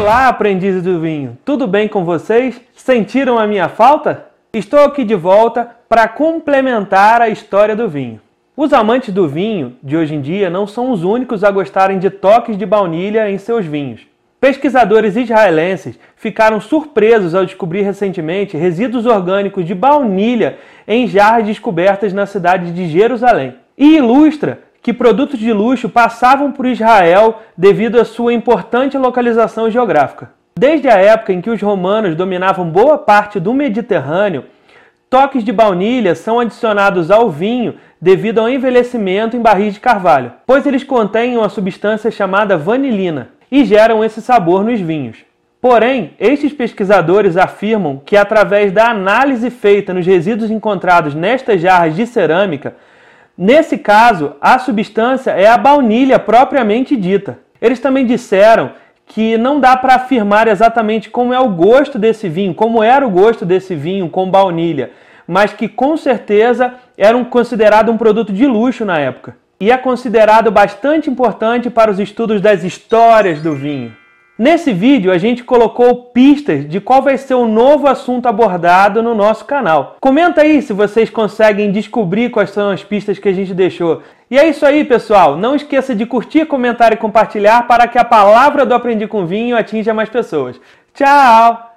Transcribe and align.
Olá, 0.00 0.28
aprendizes 0.28 0.82
do 0.82 0.98
vinho! 0.98 1.36
Tudo 1.44 1.66
bem 1.66 1.86
com 1.86 2.06
vocês? 2.06 2.58
Sentiram 2.74 3.38
a 3.38 3.46
minha 3.46 3.68
falta? 3.68 4.28
Estou 4.50 4.80
aqui 4.80 5.04
de 5.04 5.14
volta 5.14 5.76
para 5.90 6.08
complementar 6.08 7.20
a 7.20 7.28
história 7.28 7.76
do 7.76 7.86
vinho. 7.86 8.18
Os 8.56 8.72
amantes 8.72 9.12
do 9.12 9.28
vinho 9.28 9.76
de 9.82 9.98
hoje 9.98 10.14
em 10.14 10.22
dia 10.22 10.48
não 10.48 10.66
são 10.66 10.90
os 10.90 11.04
únicos 11.04 11.44
a 11.44 11.50
gostarem 11.50 11.98
de 11.98 12.08
toques 12.08 12.56
de 12.56 12.64
baunilha 12.64 13.30
em 13.30 13.36
seus 13.36 13.66
vinhos. 13.66 14.00
Pesquisadores 14.40 15.16
israelenses 15.16 15.98
ficaram 16.16 16.62
surpresos 16.62 17.34
ao 17.34 17.44
descobrir 17.44 17.82
recentemente 17.82 18.56
resíduos 18.56 19.04
orgânicos 19.04 19.66
de 19.66 19.74
baunilha 19.74 20.56
em 20.88 21.06
jarras 21.06 21.44
descobertas 21.44 22.14
na 22.14 22.24
cidade 22.24 22.72
de 22.72 22.88
Jerusalém. 22.88 23.54
E 23.76 23.96
ilustra 23.96 24.60
que 24.82 24.92
produtos 24.92 25.38
de 25.38 25.52
luxo 25.52 25.88
passavam 25.88 26.52
por 26.52 26.66
Israel 26.66 27.40
devido 27.56 28.00
à 28.00 28.04
sua 28.04 28.32
importante 28.32 28.96
localização 28.96 29.70
geográfica. 29.70 30.30
Desde 30.58 30.88
a 30.88 30.96
época 30.96 31.32
em 31.32 31.40
que 31.40 31.50
os 31.50 31.60
romanos 31.60 32.14
dominavam 32.14 32.68
boa 32.68 32.98
parte 32.98 33.38
do 33.38 33.54
Mediterrâneo, 33.54 34.44
toques 35.08 35.44
de 35.44 35.52
baunilha 35.52 36.14
são 36.14 36.40
adicionados 36.40 37.10
ao 37.10 37.30
vinho 37.30 37.74
devido 38.00 38.40
ao 38.40 38.48
envelhecimento 38.48 39.36
em 39.36 39.40
barris 39.40 39.74
de 39.74 39.80
carvalho, 39.80 40.32
pois 40.46 40.66
eles 40.66 40.84
contêm 40.84 41.36
uma 41.36 41.48
substância 41.48 42.10
chamada 42.10 42.56
vanilina 42.56 43.28
e 43.50 43.64
geram 43.64 44.04
esse 44.04 44.22
sabor 44.22 44.64
nos 44.64 44.80
vinhos. 44.80 45.18
Porém, 45.60 46.12
estes 46.18 46.54
pesquisadores 46.54 47.36
afirmam 47.36 48.00
que, 48.04 48.16
através 48.16 48.72
da 48.72 48.88
análise 48.88 49.50
feita 49.50 49.92
nos 49.92 50.06
resíduos 50.06 50.50
encontrados 50.50 51.14
nestas 51.14 51.60
jarras 51.60 51.94
de 51.94 52.06
cerâmica, 52.06 52.74
Nesse 53.42 53.78
caso, 53.78 54.34
a 54.38 54.58
substância 54.58 55.30
é 55.30 55.46
a 55.46 55.56
baunilha 55.56 56.18
propriamente 56.18 56.94
dita. 56.94 57.38
Eles 57.58 57.80
também 57.80 58.04
disseram 58.04 58.72
que 59.06 59.38
não 59.38 59.58
dá 59.58 59.74
para 59.78 59.94
afirmar 59.94 60.46
exatamente 60.46 61.08
como 61.08 61.32
é 61.32 61.40
o 61.40 61.48
gosto 61.48 61.98
desse 61.98 62.28
vinho, 62.28 62.52
como 62.52 62.82
era 62.82 63.06
o 63.06 63.08
gosto 63.08 63.46
desse 63.46 63.74
vinho 63.74 64.10
com 64.10 64.30
baunilha, 64.30 64.90
mas 65.26 65.54
que 65.54 65.68
com 65.68 65.96
certeza 65.96 66.74
era 66.98 67.16
um, 67.16 67.24
considerado 67.24 67.90
um 67.90 67.96
produto 67.96 68.30
de 68.30 68.46
luxo 68.46 68.84
na 68.84 68.98
época. 68.98 69.34
E 69.58 69.72
é 69.72 69.76
considerado 69.78 70.50
bastante 70.50 71.08
importante 71.08 71.70
para 71.70 71.90
os 71.90 71.98
estudos 71.98 72.42
das 72.42 72.62
histórias 72.62 73.40
do 73.40 73.54
vinho. 73.54 73.96
Nesse 74.40 74.72
vídeo 74.72 75.12
a 75.12 75.18
gente 75.18 75.44
colocou 75.44 76.04
pistas 76.14 76.66
de 76.66 76.80
qual 76.80 77.02
vai 77.02 77.18
ser 77.18 77.34
o 77.34 77.46
novo 77.46 77.86
assunto 77.86 78.26
abordado 78.26 79.02
no 79.02 79.14
nosso 79.14 79.44
canal. 79.44 79.96
Comenta 80.00 80.40
aí 80.40 80.62
se 80.62 80.72
vocês 80.72 81.10
conseguem 81.10 81.70
descobrir 81.70 82.30
quais 82.30 82.48
são 82.48 82.70
as 82.70 82.82
pistas 82.82 83.18
que 83.18 83.28
a 83.28 83.34
gente 83.34 83.52
deixou. 83.52 84.02
E 84.30 84.38
é 84.38 84.48
isso 84.48 84.64
aí, 84.64 84.82
pessoal. 84.82 85.36
Não 85.36 85.54
esqueça 85.54 85.94
de 85.94 86.06
curtir, 86.06 86.46
comentar 86.46 86.90
e 86.90 86.96
compartilhar 86.96 87.66
para 87.66 87.86
que 87.86 87.98
a 87.98 88.04
palavra 88.04 88.64
do 88.64 88.72
Aprendi 88.72 89.06
com 89.06 89.26
Vinho 89.26 89.58
atinja 89.58 89.92
mais 89.92 90.08
pessoas. 90.08 90.58
Tchau! 90.94 91.69